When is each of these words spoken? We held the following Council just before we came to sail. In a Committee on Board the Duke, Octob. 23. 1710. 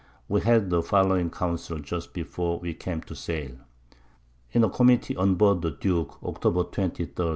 We 0.27 0.41
held 0.41 0.71
the 0.71 0.81
following 0.81 1.29
Council 1.29 1.77
just 1.77 2.11
before 2.11 2.57
we 2.59 2.73
came 2.73 3.01
to 3.01 3.15
sail. 3.15 3.51
In 4.51 4.63
a 4.63 4.69
Committee 4.71 5.15
on 5.15 5.35
Board 5.35 5.61
the 5.61 5.69
Duke, 5.69 6.19
Octob. 6.21 6.55
23. 6.55 6.55
1710. 7.13 7.27